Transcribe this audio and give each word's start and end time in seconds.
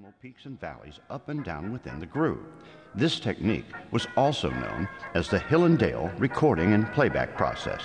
decimal 0.00 0.14
peaks 0.22 0.46
and 0.46 0.58
valleys 0.58 0.98
up 1.10 1.28
and 1.28 1.44
down 1.44 1.72
within 1.72 2.00
the 2.00 2.06
groove. 2.06 2.46
This 2.94 3.20
technique 3.20 3.66
was 3.90 4.06
also 4.16 4.48
known 4.48 4.88
as 5.14 5.28
the 5.28 5.38
Hill 5.38 5.64
and 5.64 5.78
Dale 5.78 6.10
recording 6.16 6.72
and 6.72 6.90
playback 6.92 7.36
process. 7.36 7.82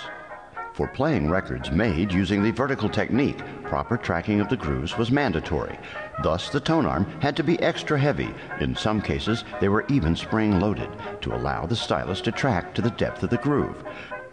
For 0.72 0.88
playing 0.88 1.28
records 1.28 1.70
made 1.70 2.12
using 2.12 2.42
the 2.42 2.52
vertical 2.52 2.88
technique, 2.88 3.38
proper 3.64 3.98
tracking 3.98 4.40
of 4.40 4.48
the 4.48 4.56
grooves 4.56 4.96
was 4.96 5.10
mandatory. 5.10 5.78
Thus, 6.22 6.48
the 6.48 6.60
tone 6.60 6.86
arm 6.86 7.04
had 7.20 7.36
to 7.36 7.42
be 7.42 7.60
extra 7.60 7.98
heavy. 7.98 8.34
In 8.60 8.74
some 8.74 9.02
cases, 9.02 9.44
they 9.60 9.68
were 9.68 9.86
even 9.88 10.16
spring 10.16 10.58
loaded 10.58 10.90
to 11.20 11.34
allow 11.34 11.66
the 11.66 11.76
stylus 11.76 12.22
to 12.22 12.32
track 12.32 12.74
to 12.74 12.82
the 12.82 12.90
depth 12.90 13.22
of 13.22 13.30
the 13.30 13.38
groove. 13.38 13.84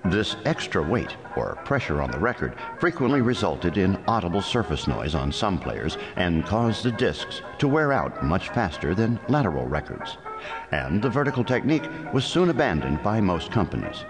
This 0.05 0.35
extra 0.43 0.83
weight, 0.83 1.15
or 1.37 1.55
pressure 1.63 2.01
on 2.01 2.11
the 2.11 2.19
record, 2.19 2.55
frequently 2.77 3.21
resulted 3.21 3.77
in 3.77 4.03
audible 4.05 4.41
surface 4.41 4.85
noise 4.85 5.15
on 5.15 5.31
some 5.31 5.57
players 5.57 5.97
and 6.17 6.45
caused 6.45 6.83
the 6.83 6.91
discs 6.91 7.41
to 7.59 7.69
wear 7.69 7.93
out 7.93 8.21
much 8.23 8.49
faster 8.49 8.93
than 8.93 9.17
lateral 9.29 9.65
records. 9.65 10.17
And 10.71 11.01
the 11.01 11.09
vertical 11.09 11.45
technique 11.45 11.87
was 12.13 12.25
soon 12.25 12.49
abandoned 12.49 13.01
by 13.01 13.21
most 13.21 13.49
companies. 13.51 14.03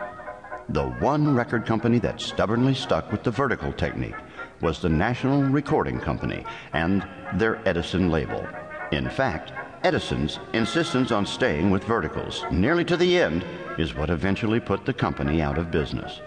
The 0.70 0.86
one 0.86 1.36
record 1.36 1.66
company 1.66 2.00
that 2.00 2.20
stubbornly 2.20 2.74
stuck 2.74 3.12
with 3.12 3.22
the 3.22 3.32
vertical 3.32 3.72
technique 3.72 4.16
was 4.62 4.80
the 4.80 4.90
National 4.90 5.44
Recording 5.44 6.00
Company 6.00 6.44
and 6.74 7.06
their 7.36 7.62
Edison 7.68 8.10
label. 8.10 8.48
In 8.92 9.10
fact, 9.10 9.52
Edison's 9.84 10.40
insistence 10.54 11.12
on 11.12 11.26
staying 11.26 11.70
with 11.70 11.84
verticals 11.84 12.46
nearly 12.50 12.86
to 12.86 12.96
the 12.96 13.18
end 13.18 13.44
is 13.78 13.94
what 13.94 14.10
eventually 14.10 14.62
put 14.62 14.86
the 14.86 14.94
company 14.94 15.42
out 15.42 15.58
of 15.58 15.72
business. 15.72 16.22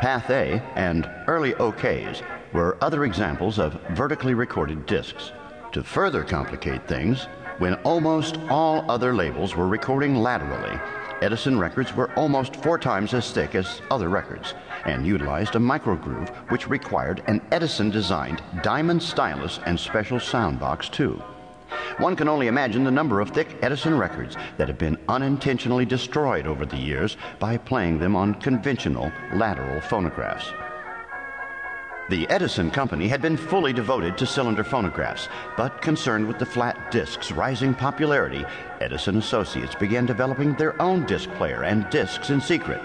Pathé 0.00 0.60
and 0.74 1.08
early 1.28 1.52
OKehs 1.52 2.22
were 2.52 2.76
other 2.80 3.04
examples 3.04 3.60
of 3.60 3.78
vertically 3.90 4.34
recorded 4.34 4.84
discs. 4.86 5.30
To 5.72 5.84
further 5.84 6.24
complicate 6.24 6.88
things, 6.88 7.28
when 7.58 7.74
almost 7.84 8.38
all 8.48 8.90
other 8.90 9.14
labels 9.14 9.54
were 9.54 9.68
recording 9.68 10.16
laterally, 10.16 10.80
Edison 11.22 11.56
records 11.56 11.94
were 11.94 12.10
almost 12.18 12.56
four 12.56 12.78
times 12.78 13.14
as 13.14 13.30
thick 13.30 13.54
as 13.54 13.80
other 13.90 14.08
records 14.08 14.54
and 14.86 15.06
utilized 15.06 15.54
a 15.54 15.60
microgroove 15.60 16.34
which 16.50 16.68
required 16.68 17.22
an 17.26 17.42
Edison 17.52 17.90
designed 17.90 18.42
diamond 18.62 19.02
stylus 19.02 19.60
and 19.66 19.78
special 19.78 20.18
sound 20.18 20.58
box 20.58 20.88
too. 20.88 21.22
One 21.98 22.16
can 22.16 22.28
only 22.28 22.46
imagine 22.46 22.84
the 22.84 22.90
number 22.90 23.20
of 23.20 23.30
thick 23.30 23.56
Edison 23.62 23.96
records 23.96 24.36
that 24.56 24.68
have 24.68 24.78
been 24.78 24.98
unintentionally 25.08 25.84
destroyed 25.84 26.46
over 26.46 26.64
the 26.64 26.76
years 26.76 27.16
by 27.38 27.56
playing 27.56 27.98
them 27.98 28.16
on 28.16 28.34
conventional 28.34 29.12
lateral 29.34 29.80
phonographs. 29.80 30.52
The 32.10 32.28
Edison 32.28 32.72
Company 32.72 33.06
had 33.06 33.22
been 33.22 33.36
fully 33.36 33.72
devoted 33.72 34.18
to 34.18 34.26
cylinder 34.26 34.64
phonographs, 34.64 35.28
but 35.56 35.80
concerned 35.80 36.26
with 36.26 36.40
the 36.40 36.46
flat 36.46 36.90
disc's 36.90 37.30
rising 37.30 37.72
popularity, 37.72 38.44
Edison 38.80 39.18
Associates 39.18 39.76
began 39.76 40.06
developing 40.06 40.54
their 40.54 40.80
own 40.82 41.06
disc 41.06 41.30
player 41.34 41.62
and 41.62 41.88
discs 41.88 42.30
in 42.30 42.40
secret. 42.40 42.82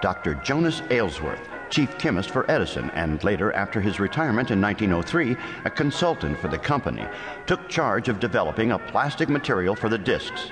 Dr. 0.00 0.34
Jonas 0.36 0.80
Aylsworth, 0.88 1.46
chief 1.70 1.96
chemist 1.98 2.30
for 2.30 2.50
Edison, 2.50 2.90
and 2.90 3.22
later, 3.24 3.52
after 3.52 3.80
his 3.80 4.00
retirement 4.00 4.50
in 4.50 4.60
1903, 4.60 5.36
a 5.64 5.70
consultant 5.70 6.38
for 6.38 6.48
the 6.48 6.58
company, 6.58 7.06
took 7.46 7.68
charge 7.68 8.08
of 8.08 8.20
developing 8.20 8.72
a 8.72 8.78
plastic 8.78 9.28
material 9.28 9.74
for 9.74 9.88
the 9.88 9.98
discs. 9.98 10.50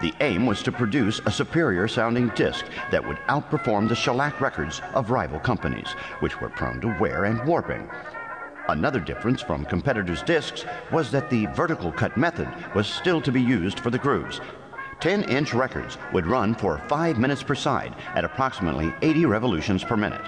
The 0.00 0.14
aim 0.20 0.46
was 0.46 0.62
to 0.64 0.72
produce 0.72 1.20
a 1.26 1.30
superior 1.30 1.86
sounding 1.86 2.30
disc 2.30 2.64
that 2.90 3.06
would 3.06 3.18
outperform 3.28 3.88
the 3.88 3.94
shellac 3.94 4.40
records 4.40 4.82
of 4.94 5.10
rival 5.10 5.38
companies, 5.38 5.90
which 6.20 6.40
were 6.40 6.48
prone 6.48 6.80
to 6.80 6.96
wear 6.98 7.24
and 7.26 7.44
warping. 7.46 7.88
Another 8.68 9.00
difference 9.00 9.42
from 9.42 9.64
competitors' 9.64 10.22
discs 10.22 10.64
was 10.90 11.10
that 11.10 11.30
the 11.30 11.46
vertical 11.46 11.92
cut 11.92 12.16
method 12.16 12.48
was 12.74 12.86
still 12.86 13.20
to 13.20 13.32
be 13.32 13.42
used 13.42 13.78
for 13.80 13.90
the 13.90 13.98
grooves. 13.98 14.40
10 15.02 15.24
inch 15.24 15.52
records 15.52 15.98
would 16.12 16.28
run 16.28 16.54
for 16.54 16.78
5 16.86 17.18
minutes 17.18 17.42
per 17.42 17.56
side 17.56 17.96
at 18.14 18.24
approximately 18.24 18.94
80 19.02 19.26
revolutions 19.26 19.82
per 19.82 19.96
minute. 19.96 20.22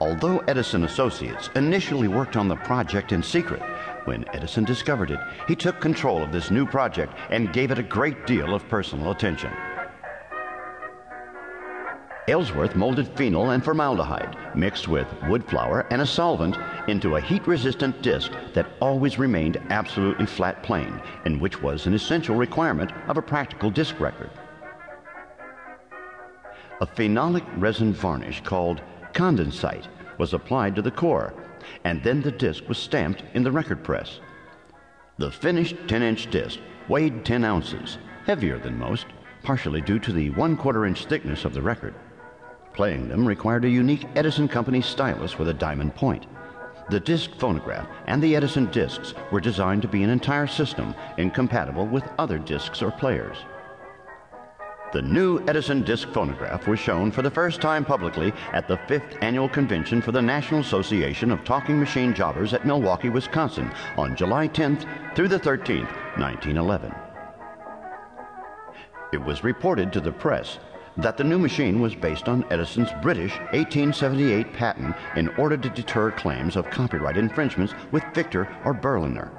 Although 0.00 0.38
Edison 0.48 0.84
Associates 0.84 1.50
initially 1.54 2.08
worked 2.08 2.34
on 2.34 2.48
the 2.48 2.56
project 2.56 3.12
in 3.12 3.22
secret, 3.22 3.60
when 4.06 4.24
Edison 4.32 4.64
discovered 4.64 5.10
it, 5.10 5.20
he 5.46 5.54
took 5.54 5.82
control 5.82 6.22
of 6.22 6.32
this 6.32 6.50
new 6.50 6.64
project 6.64 7.12
and 7.28 7.52
gave 7.52 7.70
it 7.70 7.78
a 7.78 7.82
great 7.82 8.26
deal 8.26 8.54
of 8.54 8.66
personal 8.70 9.10
attention. 9.10 9.52
Aylsworth 12.28 12.76
molded 12.76 13.08
phenol 13.16 13.50
and 13.50 13.64
formaldehyde, 13.64 14.36
mixed 14.54 14.86
with 14.86 15.08
wood 15.24 15.44
flour 15.44 15.84
and 15.90 16.00
a 16.00 16.06
solvent, 16.06 16.56
into 16.86 17.16
a 17.16 17.20
heat 17.20 17.44
resistant 17.48 18.00
disc 18.00 18.30
that 18.54 18.68
always 18.80 19.18
remained 19.18 19.60
absolutely 19.70 20.26
flat 20.26 20.62
plane, 20.62 21.02
and 21.24 21.40
which 21.40 21.60
was 21.60 21.86
an 21.86 21.94
essential 21.94 22.36
requirement 22.36 22.92
of 23.08 23.16
a 23.16 23.22
practical 23.22 23.70
disc 23.70 23.98
record. 23.98 24.30
A 26.80 26.86
phenolic 26.86 27.44
resin 27.56 27.92
varnish 27.92 28.40
called 28.42 28.82
condensite 29.14 29.88
was 30.18 30.32
applied 30.32 30.76
to 30.76 30.82
the 30.82 30.92
core, 30.92 31.34
and 31.82 32.04
then 32.04 32.22
the 32.22 32.30
disc 32.30 32.68
was 32.68 32.78
stamped 32.78 33.24
in 33.34 33.42
the 33.42 33.50
record 33.50 33.82
press. 33.82 34.20
The 35.18 35.32
finished 35.32 35.74
10 35.88 36.02
inch 36.02 36.30
disc 36.30 36.60
weighed 36.88 37.24
10 37.24 37.44
ounces, 37.44 37.98
heavier 38.26 38.60
than 38.60 38.78
most, 38.78 39.06
partially 39.42 39.80
due 39.80 39.98
to 39.98 40.12
the 40.12 40.30
one 40.30 40.56
quarter 40.56 40.86
inch 40.86 41.06
thickness 41.06 41.44
of 41.44 41.52
the 41.52 41.62
record. 41.62 41.96
Playing 42.74 43.08
them 43.08 43.26
required 43.26 43.64
a 43.64 43.70
unique 43.70 44.06
Edison 44.16 44.48
Company 44.48 44.80
stylus 44.80 45.38
with 45.38 45.48
a 45.48 45.54
diamond 45.54 45.94
point. 45.94 46.26
The 46.90 47.00
disc 47.00 47.30
phonograph 47.38 47.86
and 48.06 48.22
the 48.22 48.34
Edison 48.34 48.70
discs 48.70 49.14
were 49.30 49.40
designed 49.40 49.82
to 49.82 49.88
be 49.88 50.02
an 50.02 50.10
entire 50.10 50.46
system 50.46 50.94
incompatible 51.18 51.86
with 51.86 52.04
other 52.18 52.38
discs 52.38 52.82
or 52.82 52.90
players. 52.90 53.36
The 54.92 55.02
new 55.02 55.42
Edison 55.46 55.82
disc 55.82 56.08
phonograph 56.08 56.66
was 56.66 56.78
shown 56.78 57.10
for 57.10 57.22
the 57.22 57.30
first 57.30 57.62
time 57.62 57.82
publicly 57.82 58.30
at 58.52 58.68
the 58.68 58.76
fifth 58.88 59.16
annual 59.22 59.48
convention 59.48 60.02
for 60.02 60.12
the 60.12 60.20
National 60.20 60.60
Association 60.60 61.30
of 61.30 61.44
Talking 61.44 61.78
Machine 61.78 62.12
Jobbers 62.12 62.52
at 62.52 62.66
Milwaukee, 62.66 63.08
Wisconsin 63.08 63.72
on 63.96 64.16
July 64.16 64.48
10th 64.48 64.86
through 65.14 65.28
the 65.28 65.40
13th, 65.40 65.90
1911. 66.18 66.94
It 69.14 69.22
was 69.22 69.44
reported 69.44 69.94
to 69.94 70.00
the 70.00 70.12
press 70.12 70.58
that 70.96 71.16
the 71.16 71.24
new 71.24 71.38
machine 71.38 71.80
was 71.80 71.94
based 71.94 72.28
on 72.28 72.44
Edison's 72.50 72.90
British 73.00 73.32
1878 73.52 74.52
patent 74.52 74.94
in 75.16 75.28
order 75.36 75.56
to 75.56 75.70
deter 75.70 76.10
claims 76.10 76.56
of 76.56 76.68
copyright 76.70 77.16
infringements 77.16 77.74
with 77.90 78.04
Victor 78.14 78.48
or 78.64 78.74
Berliner. 78.74 79.30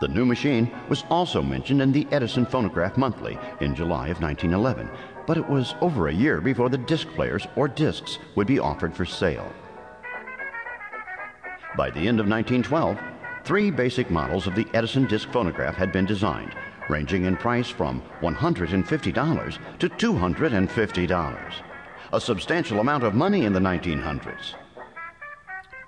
The 0.00 0.08
new 0.08 0.24
machine 0.24 0.70
was 0.88 1.04
also 1.10 1.42
mentioned 1.42 1.82
in 1.82 1.92
the 1.92 2.06
Edison 2.10 2.46
Phonograph 2.46 2.96
Monthly 2.96 3.38
in 3.60 3.74
July 3.74 4.08
of 4.08 4.22
1911, 4.22 4.88
but 5.26 5.36
it 5.36 5.46
was 5.46 5.74
over 5.82 6.08
a 6.08 6.14
year 6.14 6.40
before 6.40 6.70
the 6.70 6.78
disc 6.78 7.06
players 7.08 7.46
or 7.54 7.68
discs 7.68 8.18
would 8.34 8.46
be 8.46 8.58
offered 8.58 8.94
for 8.94 9.04
sale. 9.04 9.52
By 11.76 11.90
the 11.90 12.00
end 12.00 12.18
of 12.18 12.28
1912, 12.28 12.98
three 13.44 13.70
basic 13.70 14.10
models 14.10 14.46
of 14.46 14.54
the 14.54 14.66
Edison 14.72 15.06
disc 15.06 15.28
phonograph 15.30 15.74
had 15.74 15.92
been 15.92 16.06
designed, 16.06 16.54
ranging 16.88 17.24
in 17.24 17.36
price 17.36 17.68
from 17.68 18.02
$150 18.22 19.58
to 19.78 19.88
$250, 19.88 21.52
a 22.12 22.20
substantial 22.20 22.80
amount 22.80 23.04
of 23.04 23.14
money 23.14 23.44
in 23.44 23.52
the 23.52 23.60
1900s. 23.60 24.54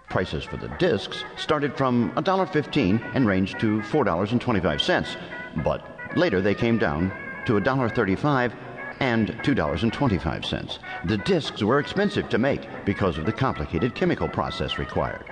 Prices 0.09 0.45
for 0.45 0.59
the 0.59 0.69
discs 0.79 1.25
started 1.37 1.77
from 1.77 2.13
$1.15 2.13 3.15
and 3.15 3.27
ranged 3.27 3.59
to 3.61 3.81
$4.25, 3.81 5.17
but 5.65 6.17
later 6.17 6.41
they 6.41 6.55
came 6.55 6.79
down 6.79 7.11
to 7.47 7.55
$1.35 7.55 8.55
and 9.01 9.29
$2.25. 9.29 10.79
The 11.07 11.17
discs 11.19 11.63
were 11.63 11.81
expensive 11.81 12.29
to 12.29 12.39
make 12.39 12.69
because 12.85 13.19
of 13.19 13.27
the 13.27 13.33
complicated 13.33 13.95
chemical 13.95 14.29
process 14.29 14.79
required. 14.79 15.25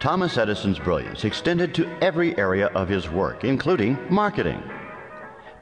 Thomas 0.00 0.36
Edison's 0.36 0.80
brilliance 0.80 1.24
extended 1.24 1.74
to 1.76 1.88
every 2.02 2.36
area 2.36 2.66
of 2.68 2.88
his 2.88 3.08
work, 3.08 3.44
including 3.44 3.96
marketing. 4.10 4.60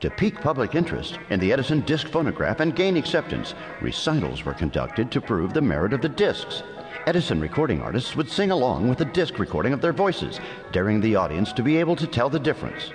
To 0.01 0.09
pique 0.09 0.41
public 0.41 0.75
interest 0.75 1.19
in 1.29 1.41
the 1.41 1.53
Edison 1.53 1.81
disc 1.81 2.09
phonograph 2.09 2.61
and 2.61 2.75
gain 2.75 2.97
acceptance, 2.97 3.55
recitals 3.83 4.47
were 4.47 4.55
conducted 4.55 5.11
to 5.11 5.21
prove 5.21 5.53
the 5.53 5.61
merit 5.61 5.93
of 5.93 6.01
the 6.01 6.09
discs. 6.09 6.63
Edison 7.07 7.39
recording 7.39 7.83
artists 7.83 8.17
would 8.17 8.31
sing 8.31 8.51
along 8.51 8.89
with 8.89 9.03
a 9.03 9.05
disc 9.05 9.39
recording 9.39 9.75
of 9.75 9.83
their 9.83 9.93
voices, 9.93 10.41
daring 10.73 11.03
the 11.03 11.17
audience 11.17 11.53
to 11.53 11.63
be 11.63 11.77
able 11.77 11.97
to 11.97 12.07
tell 12.07 12.31
the 12.31 12.39
difference. 12.39 12.93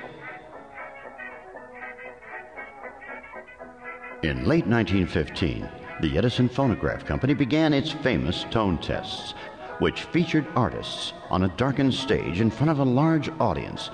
In 4.23 4.45
late 4.45 4.65
1915, 4.65 5.69
the 6.01 6.17
Edison 6.17 6.49
Phonograph 6.49 7.05
Company 7.05 7.35
began 7.35 7.71
its 7.71 7.91
famous 7.91 8.45
tone 8.49 8.79
tests, 8.79 9.35
which 9.77 10.01
featured 10.01 10.47
artists 10.55 11.13
on 11.29 11.43
a 11.43 11.49
darkened 11.49 11.93
stage 11.93 12.41
in 12.41 12.49
front 12.49 12.71
of 12.71 12.79
a 12.79 12.83
large 12.83 13.29
audience, 13.39 13.91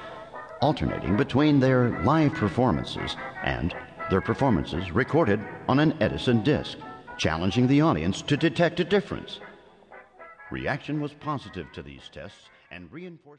alternating 0.62 1.18
between 1.18 1.60
their 1.60 2.02
live 2.04 2.34
performances 2.34 3.16
and 3.44 3.76
their 4.10 4.22
performances 4.22 4.92
recorded 4.92 5.40
on 5.68 5.80
an 5.80 5.96
Edison 6.02 6.44
disc, 6.44 6.78
challenging 7.18 7.68
the 7.68 7.82
audience 7.82 8.22
to 8.22 8.38
detect 8.38 8.80
a 8.80 8.84
difference. 8.84 9.40
Reaction 10.52 11.00
was 11.00 11.14
positive 11.14 11.72
to 11.74 11.82
these 11.82 12.10
tests 12.12 12.50
and 12.72 12.92
reinforced. 12.92 13.28